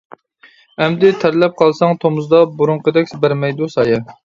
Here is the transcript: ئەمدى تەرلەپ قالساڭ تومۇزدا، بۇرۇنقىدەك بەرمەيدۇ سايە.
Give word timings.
ئەمدى 0.85 1.11
تەرلەپ 1.25 1.53
قالساڭ 1.61 1.95
تومۇزدا، 2.05 2.41
بۇرۇنقىدەك 2.63 3.17
بەرمەيدۇ 3.27 3.73
سايە. 3.79 4.05